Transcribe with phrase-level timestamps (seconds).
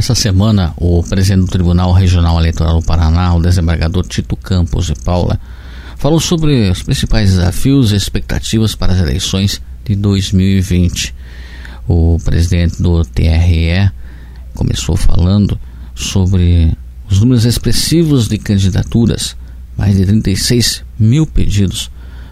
[0.00, 4.94] Nessa semana, o presidente do Tribunal Regional Eleitoral do Paraná, o desembargador Tito Campos de
[4.94, 5.38] Paula,
[5.98, 11.14] falou sobre os principais desafios e expectativas para as eleições de 2020.
[11.86, 13.90] O presidente do TRE
[14.54, 15.60] começou falando
[15.94, 16.74] sobre
[17.10, 19.36] os números expressivos de candidaturas,
[19.76, 21.90] mais de 36 mil pedidos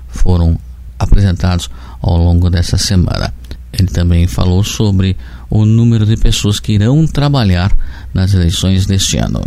[0.09, 0.59] foram
[0.99, 1.69] apresentados
[2.01, 3.35] ao longo dessa semana.
[3.73, 5.17] Ele também falou sobre
[5.51, 7.73] o número de pessoas que irão trabalhar
[8.15, 9.41] nas eleições deste ano.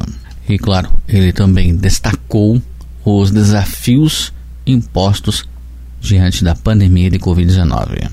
[0.48, 2.62] E claro, ele também destacou
[3.04, 4.34] os desafios
[4.66, 5.48] impostos
[6.00, 8.10] diante da pandemia de Covid-19.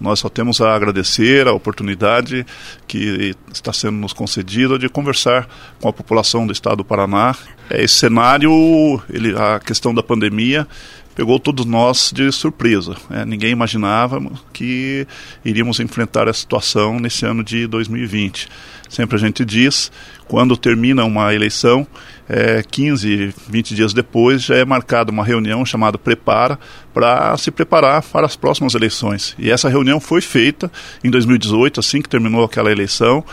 [0.00, 2.44] Nós só temos a agradecer a oportunidade
[2.88, 5.48] que está sendo nos concedida de conversar
[5.80, 7.36] com a população do estado do Paraná.
[7.70, 10.66] Esse cenário, ele, a questão da pandemia,
[11.14, 12.96] pegou todos nós de surpresa.
[13.08, 13.24] Né?
[13.24, 14.20] Ninguém imaginava
[14.52, 15.06] que
[15.44, 18.48] iríamos enfrentar essa situação nesse ano de 2020.
[18.88, 19.90] Sempre a gente diz,
[20.26, 21.86] quando termina uma eleição,
[22.28, 26.58] é, 15, 20 dias depois já é marcada uma reunião chamada Prepara
[26.94, 29.34] para se preparar para as próximas eleições.
[29.38, 30.70] E essa reunião foi feita
[31.02, 33.24] em 2018, assim que terminou aquela eleição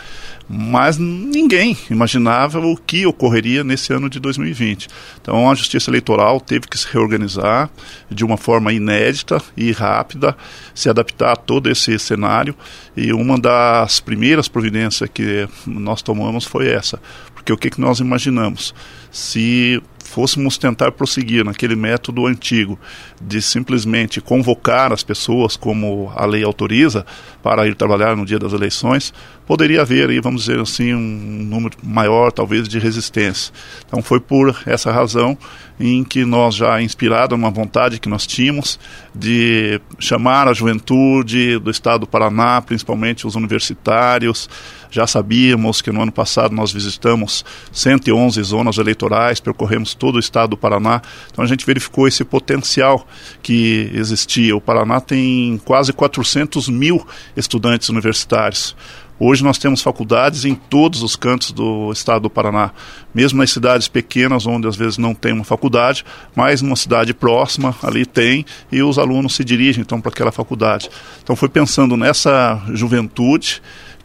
[0.52, 4.88] mas ninguém imaginava o que ocorreria nesse ano de 2020.
[5.22, 7.70] Então a Justiça Eleitoral teve que se reorganizar
[8.10, 10.36] de uma forma inédita e rápida,
[10.74, 12.56] se adaptar a todo esse cenário,
[12.96, 17.00] e uma das primeiras providências que nós tomamos foi essa,
[17.40, 18.74] porque o que, que nós imaginamos?
[19.10, 22.78] Se fôssemos tentar prosseguir naquele método antigo
[23.20, 27.06] de simplesmente convocar as pessoas como a lei autoriza
[27.42, 29.14] para ir trabalhar no dia das eleições,
[29.46, 30.98] poderia haver aí, vamos dizer assim, um
[31.44, 33.52] número maior talvez de resistência.
[33.86, 35.38] Então foi por essa razão
[35.78, 38.78] em que nós já inspirado uma vontade que nós tínhamos
[39.14, 44.48] de chamar a juventude do estado do Paraná, principalmente os universitários,
[44.90, 50.50] já sabíamos que no ano passado nós visitamos 111 zonas eleitorais, percorremos todo o estado
[50.50, 53.06] do Paraná, então a gente verificou esse potencial
[53.42, 54.56] que existia.
[54.56, 58.74] O Paraná tem quase 400 mil estudantes universitários.
[59.22, 62.70] Hoje nós temos faculdades em todos os cantos do estado do Paraná,
[63.14, 67.76] mesmo nas cidades pequenas, onde às vezes não tem uma faculdade, mas numa cidade próxima
[67.82, 70.88] ali tem e os alunos se dirigem então para aquela faculdade.
[71.22, 73.60] Então foi pensando nessa juventude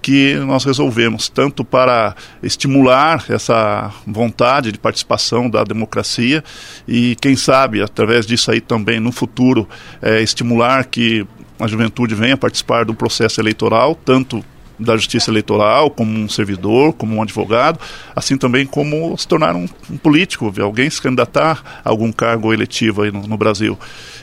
[0.06, 6.44] que nós resolvemos, tanto para estimular essa vontade de participação da democracia
[6.88, 9.68] e, quem sabe, através disso aí também no futuro,
[10.04, 11.26] é, estimular que
[11.60, 14.46] a juventude venha participar do processo eleitoral, tanto
[14.80, 17.80] da justiça eleitoral, como um servidor, como um advogado,
[18.16, 23.02] assim também como se tornar um, um político, alguém se candidatar a algum cargo eletivo
[23.02, 23.78] aí no, no, Brasil.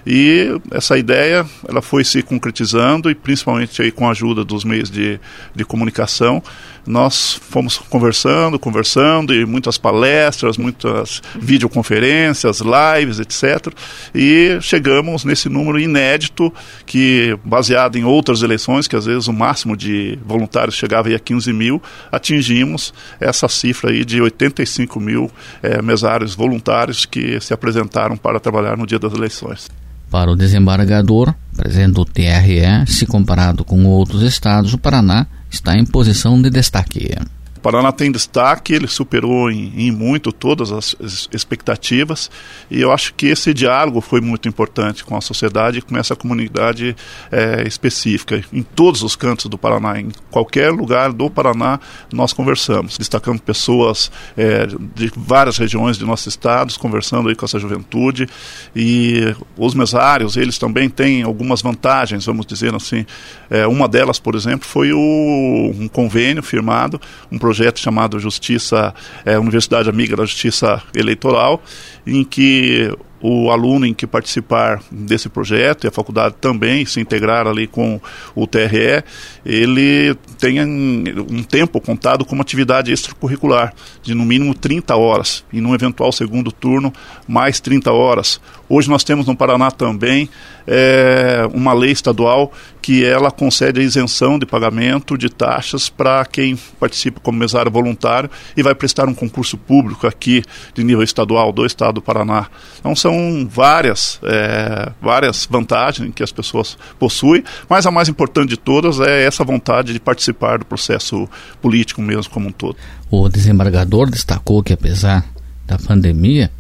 [0.07, 4.91] E essa ideia ela foi se concretizando e principalmente aí com a ajuda dos meios
[4.91, 5.19] de,
[5.55, 6.43] de comunicação,
[6.87, 13.73] nós fomos conversando, conversando e muitas palestras, muitas videoconferências, lives, etc.
[14.15, 16.53] E chegamos nesse número inédito
[16.85, 21.53] que, baseado em outras eleições, que às vezes o máximo de voluntários chegava a 15
[21.53, 25.31] mil, atingimos essa cifra aí de 85 mil
[25.63, 29.69] é, mesários voluntários que se apresentaram para trabalhar no dia das eleições.
[30.11, 35.85] Para o desembargador, presidente do TRE, se comparado com outros estados, o Paraná está em
[35.85, 37.15] posição de destaque.
[37.63, 40.97] Paraná tem destaque, ele superou em, em, muito todas as
[41.33, 42.31] expectativas
[42.69, 46.17] e eu acho que esse diálogo foi muito importante com a sociedade e com essa
[46.17, 46.97] comunidade
[47.31, 48.43] é, específica.
[48.53, 51.79] Em todos os cantos do Paraná, em qualquer lugar do Paraná,
[52.13, 57.61] nós conversamos, destacando pessoas é, de várias regiões de nossos estados, conversando aí com essa
[57.61, 58.29] juventude
[58.75, 63.07] e os mesários, eles também têm algumas vantagens, vamos dizer assim.
[63.49, 67.01] É, uma delas, por exemplo, foi o, um convênio firmado,
[67.31, 68.95] um projeto projeto chamado Justiça,
[69.27, 71.63] é, Universidade Amiga da Justiça Eleitoral,
[72.07, 72.91] em que
[73.21, 78.01] o aluno em que participar desse projeto e a faculdade também se integrar ali com
[78.35, 79.05] o TRE,
[79.45, 85.75] ele tenha um tempo contado como atividade extracurricular, de no mínimo 30 horas, e num
[85.75, 86.93] eventual segundo turno,
[87.29, 88.41] mais 30 horas.
[88.69, 90.29] Hoje nós temos no Paraná também
[90.67, 96.59] é, uma lei estadual que ela concede a isenção de pagamento de taxas para quem
[96.81, 100.43] participa como mesário voluntário e vai prestar um concurso público aqui
[100.75, 102.49] de nível estadual do estado do Paraná.
[102.81, 108.57] Então são várias, é, várias vantagens que as pessoas possuem, mas a mais importante de
[108.57, 111.29] todas é essa vontade de participar do processo
[111.61, 112.77] político mesmo como um todo.
[113.11, 115.25] O desembargador destacou que apesar
[115.67, 116.51] da pandemia,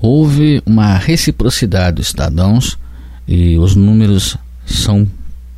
[0.00, 2.78] houve uma reciprocidade dos cidadãos
[3.26, 5.06] e os números são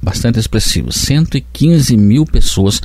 [0.02, 0.96] bastante expressivos.
[0.96, 2.80] 115 mil pessoas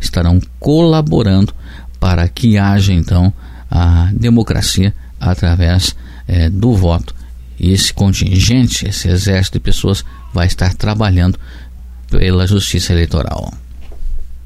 [0.00, 1.54] estarão colaborando
[1.98, 3.32] para que haja então
[3.70, 5.96] a democracia através
[6.28, 7.14] é, do voto.
[7.58, 10.04] E esse contingente, esse exército de pessoas,
[10.34, 11.38] vai estar trabalhando
[12.10, 13.52] pela justiça eleitoral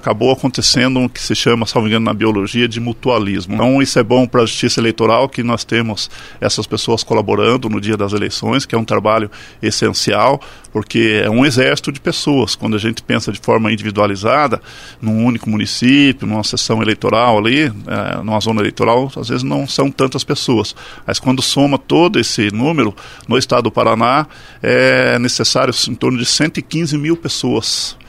[0.01, 3.55] acabou acontecendo o que se chama, salvo engano, na biologia, de mutualismo.
[3.55, 6.11] Então, isso é bom para a justiça eleitoral, que nós temos
[6.41, 9.31] essas pessoas colaborando no dia das eleições, que é um trabalho
[9.63, 10.41] essencial,
[10.73, 12.55] porque é um exército de pessoas.
[12.55, 14.61] Quando a gente pensa de forma individualizada,
[15.01, 19.91] num único município, numa sessão eleitoral ali, é, numa zona eleitoral, às vezes não são
[19.91, 20.75] tantas pessoas.
[21.07, 22.95] Mas quando soma todo esse número,
[23.29, 24.27] no estado do Paraná,
[24.63, 28.00] é necessário em torno de 115 mil pessoas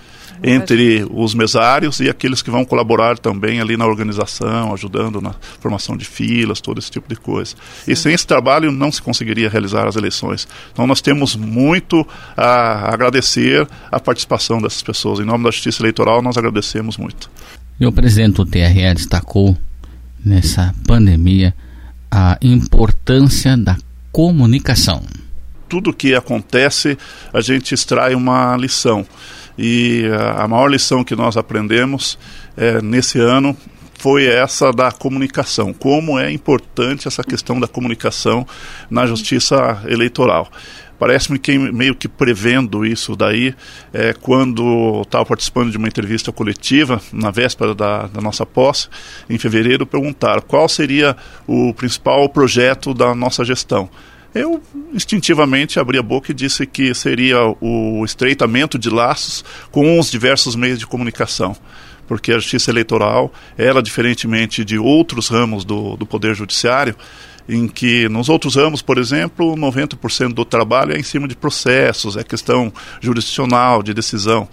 [0.43, 5.95] entre os mesários e aqueles que vão colaborar também ali na organização, ajudando na formação
[5.95, 7.55] de filas, todo esse tipo de coisa.
[7.85, 7.91] Sim.
[7.91, 10.47] E sem esse trabalho não se conseguiria realizar as eleições.
[10.71, 12.05] Então nós temos muito
[12.35, 15.19] a agradecer a participação dessas pessoas.
[15.19, 17.29] Em nome da Justiça Eleitoral, nós agradecemos muito.
[17.79, 19.57] E o presidente do TRE destacou
[20.23, 21.53] nessa pandemia
[22.09, 23.77] a importância da
[24.11, 25.03] comunicação.
[25.69, 26.97] Tudo que acontece,
[27.33, 29.05] a gente extrai uma lição.
[29.63, 30.05] E
[30.39, 32.17] a maior lição que nós aprendemos
[32.57, 33.55] é, nesse ano
[33.99, 35.71] foi essa da comunicação.
[35.71, 38.43] Como é importante essa questão da comunicação
[38.89, 40.49] na justiça eleitoral.
[40.97, 43.53] Parece-me que meio que prevendo isso daí,
[43.93, 48.87] é, quando estava participando de uma entrevista coletiva, na véspera da, da, nossa posse,
[49.29, 51.15] em fevereiro, perguntaram qual seria
[51.45, 53.87] o principal projeto da nossa gestão.
[54.33, 54.61] Eu
[54.93, 60.55] instintivamente abri a boca e disse que seria o estreitamento de laços com os diversos
[60.55, 61.55] meios de comunicação
[62.07, 66.93] porque a justiça eleitoral, ela, diferentemente de outros ramos do, do Poder Judiciário,
[67.47, 72.17] em que nos outros ramos, por exemplo, 90% do trabalho é em cima de processos,
[72.17, 74.49] é questão jurisdicional, de decisão.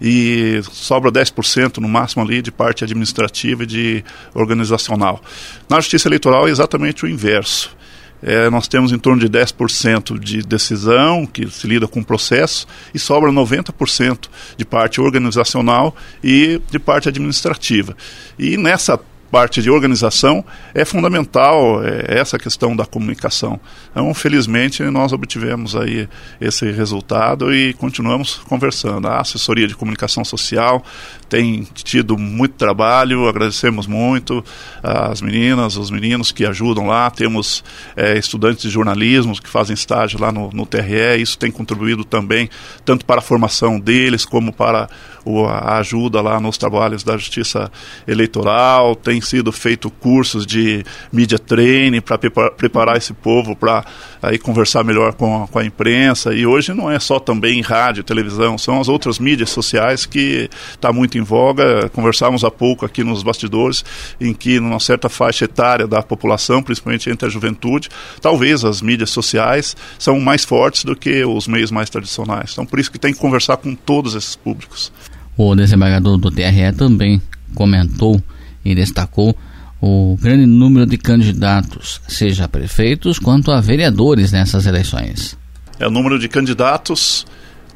[0.00, 5.22] E sobra 10% no máximo ali de parte administrativa e de organizacional.
[5.68, 7.76] Na justiça eleitoral é exatamente o inverso
[8.22, 12.66] é, nós temos em torno de 10% de decisão, que se lida com o processo,
[12.94, 17.96] e sobra 90% de parte organizacional e de parte administrativa.
[18.38, 18.98] E nessa
[19.32, 20.44] parte de organização
[20.74, 23.58] é fundamental é, essa questão da comunicação.
[23.90, 26.06] Então, felizmente, nós obtivemos aí
[26.38, 29.08] esse resultado e continuamos conversando.
[29.08, 30.84] A assessoria de comunicação social
[31.30, 34.44] tem tido muito trabalho, agradecemos muito
[34.82, 37.10] as meninas, os meninos que ajudam lá.
[37.10, 37.64] Temos
[37.96, 42.50] é, estudantes de jornalismo que fazem estágio lá no, no TRE, isso tem contribuído também
[42.84, 44.90] tanto para a formação deles como para
[45.24, 47.70] o, a ajuda lá nos trabalhos da justiça
[48.06, 48.94] eleitoral.
[48.94, 52.18] Tem sido feito cursos de media training para
[52.50, 53.84] preparar esse povo para
[54.20, 56.34] aí conversar melhor com a, com a imprensa.
[56.34, 60.92] E hoje não é só também rádio, televisão, são as outras mídias sociais que está
[60.92, 61.88] muito em voga.
[61.90, 63.84] Conversávamos há pouco aqui nos bastidores,
[64.20, 67.88] em que numa certa faixa etária da população, principalmente entre a juventude,
[68.20, 72.50] talvez as mídias sociais são mais fortes do que os meios mais tradicionais.
[72.52, 74.92] Então por isso que tem que conversar com todos esses públicos.
[75.36, 77.20] O desembargador do TRE também
[77.54, 78.22] comentou
[78.64, 79.36] e destacou
[79.80, 85.36] o grande número de candidatos, seja prefeitos quanto a vereadores nessas eleições.
[85.78, 87.26] É o número de candidatos,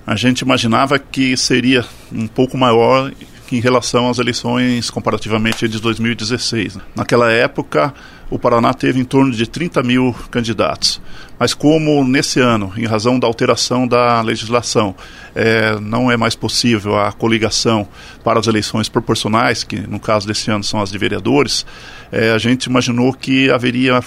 [0.07, 3.13] a gente imaginava que seria um pouco maior
[3.51, 6.79] em relação às eleições comparativamente de 2016.
[6.95, 7.93] Naquela época,
[8.29, 11.01] o Paraná teve em torno de 30 mil candidatos.
[11.39, 14.95] Mas como nesse ano, em razão da alteração da legislação,
[15.35, 17.87] é, não é mais possível a coligação
[18.25, 21.65] para as eleições proporcionais, que no caso desse ano são as de vereadores,
[22.11, 24.01] é, a gente imaginou que haveria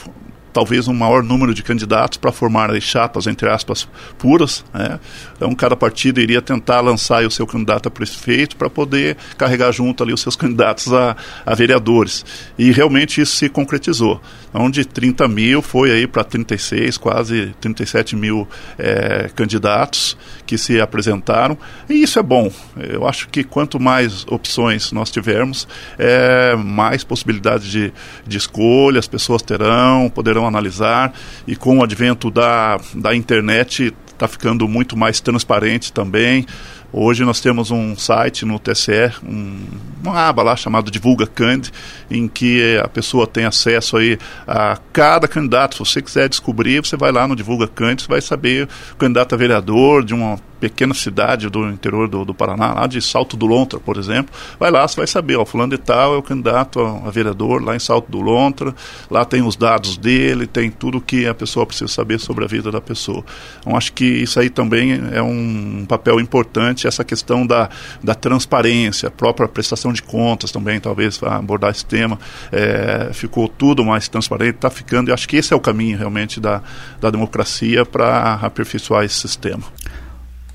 [0.51, 3.87] talvez um maior número de candidatos para formar as chapas, entre aspas,
[4.17, 4.63] puras.
[4.73, 4.99] Né?
[5.35, 10.03] Então, cada partido iria tentar lançar o seu candidato a prefeito para poder carregar junto
[10.03, 11.15] ali os seus candidatos a,
[11.45, 12.25] a vereadores.
[12.57, 14.21] E realmente isso se concretizou.
[14.49, 20.81] Então, de 30 mil foi aí para 36, quase 37 mil é, candidatos que se
[20.81, 21.57] apresentaram.
[21.89, 22.51] E isso é bom.
[22.77, 27.93] Eu acho que quanto mais opções nós tivermos, é, mais possibilidades de,
[28.25, 31.13] de escolha as pessoas terão, poderão poderão analisar
[31.45, 36.45] e com o advento da, da internet está ficando muito mais transparente também.
[36.91, 39.59] Hoje nós temos um site no TCE, um,
[40.03, 41.71] uma aba lá chamada Divulga Cand,
[42.09, 44.17] em que a pessoa tem acesso aí
[44.47, 45.75] a cada candidato.
[45.75, 49.35] Se você quiser descobrir, você vai lá no Divulga Cand, você vai saber o candidato
[49.35, 53.45] a vereador de uma pequena cidade do interior do, do, Paraná, lá de Salto do
[53.45, 56.79] Lontra, por exemplo, vai lá, você vai saber, ó, fulano de tal é o candidato
[56.81, 58.75] a, a, vereador lá em Salto do Lontra,
[59.09, 62.71] lá tem os dados dele, tem tudo que a pessoa precisa saber sobre a vida
[62.71, 63.23] da pessoa.
[63.59, 67.69] Então, acho que isso aí também é um papel importante, essa questão da,
[68.03, 72.19] da transparência, a própria prestação de contas também, talvez, vai abordar esse tema,
[72.51, 76.39] é, ficou tudo mais transparente, está ficando, e acho que esse é o caminho realmente
[76.39, 76.61] da,
[76.99, 79.63] da democracia para aperfeiçoar esse sistema.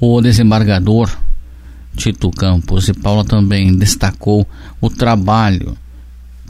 [0.00, 1.10] O desembargador
[1.96, 4.46] Tito Campos e Paula também destacou
[4.80, 5.76] o trabalho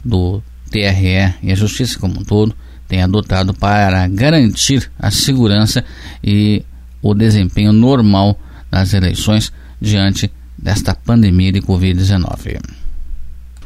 [0.03, 2.55] do TRE e a Justiça como um todo
[2.87, 5.83] tem adotado para garantir a segurança
[6.23, 6.63] e
[7.01, 8.39] o desempenho normal
[8.69, 12.59] das eleições diante desta pandemia de Covid-19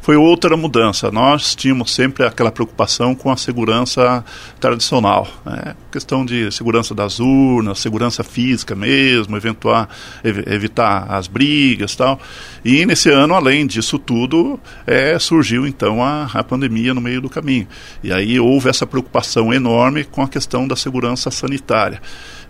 [0.10, 1.12] foi outra mudança.
[1.12, 4.26] Nós tínhamos sempre aquela preocupação com a segurança
[4.60, 5.76] tradicional, né?
[5.92, 9.88] questão de segurança das urnas, segurança física mesmo, eventuar,
[10.24, 12.20] evitar as brigas tal.
[12.66, 17.30] E nesse ano, além disso tudo, é, surgiu então a, a pandemia no meio do
[17.30, 17.68] caminho.
[18.04, 22.02] E aí houve essa preocupação enorme com a questão da segurança sanitária.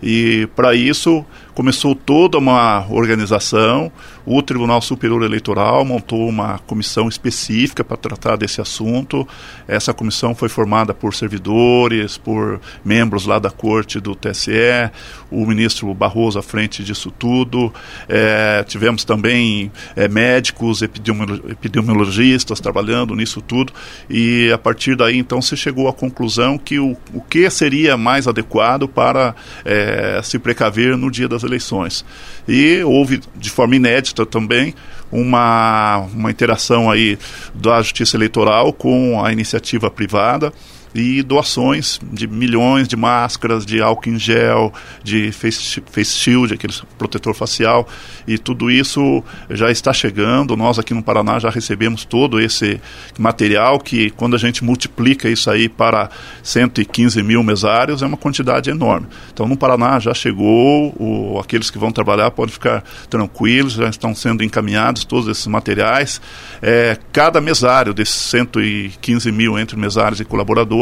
[0.01, 1.25] E para isso
[1.60, 3.91] começou toda uma organização.
[4.25, 9.27] O Tribunal Superior Eleitoral montou uma comissão específica para tratar desse assunto.
[9.68, 14.89] Essa comissão foi formada por servidores, por membros lá da corte do TSE,
[15.29, 17.74] o ministro Barroso à frente disso tudo.
[18.08, 23.74] É, tivemos também é, médicos, epidemiologistas trabalhando nisso tudo.
[24.10, 28.27] E a partir daí, então, se chegou à conclusão que o, o que seria mais
[28.27, 29.88] adequado para é,
[30.24, 32.05] se precaver no dia das eleições.
[32.48, 34.74] E houve, de forma inédita também,
[35.12, 37.17] uma, uma interação aí
[37.53, 40.53] da Justiça Eleitoral com a iniciativa privada
[40.93, 45.81] e doações de milhões de máscaras, de álcool em gel, de face,
[46.17, 47.88] shield, aquele protetor facial,
[48.27, 50.55] e tudo isso já está chegando.
[50.55, 52.81] Nós aqui no Paraná já recebemos todo esse
[53.17, 56.10] material que, quando a gente multiplica isso aí para
[56.41, 59.08] 115 mil mesários, é uma quantidade enorme.
[59.31, 64.15] Então, no Paraná já chegou, o, aqueles que vão trabalhar podem ficar tranquilos, já estão
[64.15, 66.22] sendo encaminhados todos esses materiais.
[66.62, 70.78] É, cada mesário desses 115 mil entre mesários e colaboradores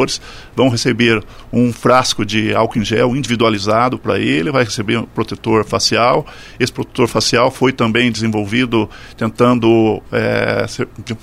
[0.56, 5.66] vão receber um frasco de álcool em gel individualizado para ele, vai receber um protetor
[5.66, 6.26] facial.
[6.60, 11.18] Esse protetor facial foi também desenvolvido tentando é, ser, de,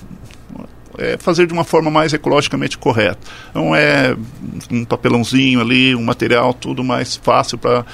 [0.98, 3.18] é, fazer de uma forma mais ecologicamente correta.
[3.50, 4.16] Então é
[4.70, 7.84] um papelãozinho ali, um material tudo mais fácil para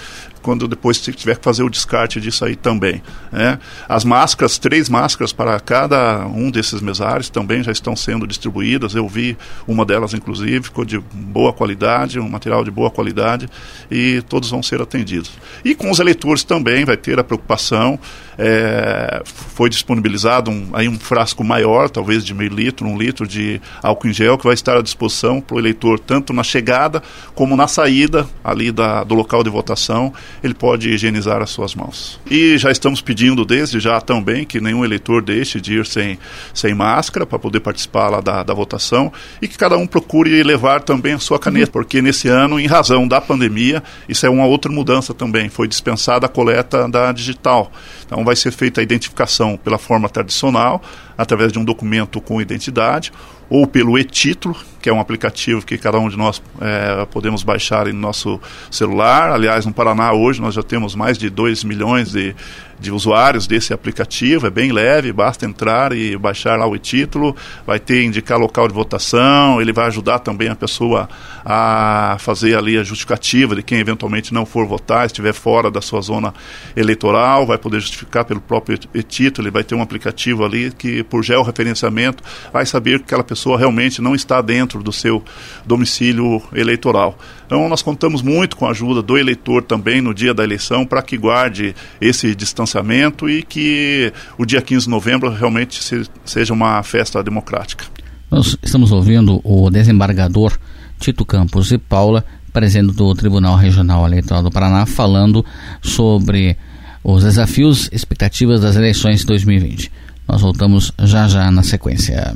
[0.43, 3.03] quando depois tiver que fazer o descarte disso aí também.
[3.31, 3.59] Né?
[3.89, 8.95] As máscaras, três máscaras para cada um desses mesários também já estão sendo distribuídas.
[8.95, 13.49] Eu vi uma delas, inclusive, ficou de boa qualidade, um material de boa qualidade,
[13.91, 15.31] e todos vão ser atendidos.
[15.65, 17.99] E com os eleitores também vai ter a preocupação.
[18.43, 23.61] É, foi disponibilizado um, aí um frasco maior, talvez de meio litro, um litro de
[23.83, 27.03] álcool em gel, que vai estar à disposição para o eleitor tanto na chegada
[27.35, 30.11] como na saída ali da, do local de votação
[30.43, 32.19] ele pode higienizar as suas mãos.
[32.31, 36.19] E já estamos pedindo desde já também que nenhum eleitor deixe de ir sem,
[36.55, 40.81] sem máscara para poder participar lá da, da votação e que cada um procure levar
[40.81, 44.73] também a sua caneta, porque nesse ano, em razão da pandemia, isso é uma outra
[44.73, 47.71] mudança também, foi dispensada a coleta da digital.
[48.07, 50.81] Então vai ser feita a identificação pela forma tradicional,
[51.19, 53.13] através de um documento com identidade,
[53.49, 57.87] ou pelo e-título, que é um aplicativo que cada um de nós é, podemos baixar
[57.87, 59.31] em nosso celular.
[59.31, 62.35] Aliás, no Paraná hoje nós já temos mais de 2 milhões de,
[62.81, 67.79] de usuários desse aplicativo, é bem leve, basta entrar e baixar lá o título, vai
[67.79, 71.09] ter indicar local de votação, ele vai ajudar também a pessoa
[71.45, 76.01] a fazer ali a justificativa de quem eventualmente não for votar, estiver fora da sua
[76.01, 76.33] zona
[76.75, 81.23] eleitoral, vai poder justificar pelo próprio título, ele vai ter um aplicativo ali que por
[81.23, 82.23] georreferenciamento
[82.53, 85.23] vai saber que aquela pessoa realmente não está dentro do seu
[85.67, 87.19] domicílio eleitoral.
[87.47, 91.03] Então nós contamos muito com a ajuda do eleitor também no dia da eleição para
[91.03, 96.83] que guarde esse distanciamento e que o dia 15 de novembro realmente se, seja uma
[96.83, 97.85] festa democrática.
[98.31, 100.57] Nós estamos ouvindo o desembargador
[101.01, 105.45] Tito Campos e Paula, presidente do Tribunal Regional Eleitoral do Paraná, falando
[105.83, 106.57] sobre
[107.03, 109.91] os desafios e expectativas das eleições 2020.
[110.29, 112.33] Nós voltamos já já na sequência.